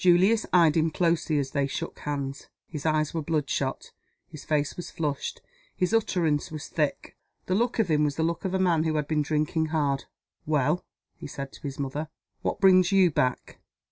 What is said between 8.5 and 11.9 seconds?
a man who had been drinking hard. "Well?" he said to his